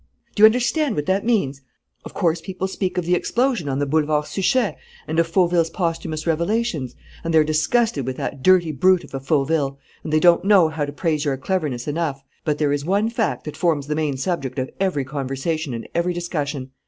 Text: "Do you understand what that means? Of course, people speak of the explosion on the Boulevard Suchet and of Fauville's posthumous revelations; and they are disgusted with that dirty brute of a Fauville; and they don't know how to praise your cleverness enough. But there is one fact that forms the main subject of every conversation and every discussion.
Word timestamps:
"Do 0.33 0.41
you 0.41 0.45
understand 0.47 0.95
what 0.95 1.05
that 1.05 1.23
means? 1.23 1.61
Of 2.05 2.15
course, 2.15 2.41
people 2.41 2.67
speak 2.67 2.97
of 2.97 3.05
the 3.05 3.13
explosion 3.13 3.69
on 3.69 3.77
the 3.77 3.85
Boulevard 3.85 4.25
Suchet 4.25 4.75
and 5.07 5.19
of 5.19 5.27
Fauville's 5.27 5.69
posthumous 5.69 6.25
revelations; 6.25 6.95
and 7.23 7.31
they 7.31 7.37
are 7.37 7.43
disgusted 7.43 8.03
with 8.03 8.17
that 8.17 8.41
dirty 8.41 8.71
brute 8.71 9.03
of 9.03 9.13
a 9.13 9.19
Fauville; 9.19 9.77
and 10.03 10.11
they 10.11 10.19
don't 10.19 10.43
know 10.43 10.69
how 10.69 10.85
to 10.85 10.91
praise 10.91 11.23
your 11.23 11.37
cleverness 11.37 11.87
enough. 11.87 12.23
But 12.43 12.57
there 12.57 12.73
is 12.73 12.83
one 12.83 13.11
fact 13.11 13.43
that 13.43 13.55
forms 13.55 13.85
the 13.85 13.93
main 13.93 14.17
subject 14.17 14.57
of 14.57 14.71
every 14.79 15.03
conversation 15.05 15.71
and 15.71 15.87
every 15.93 16.13
discussion. 16.13 16.71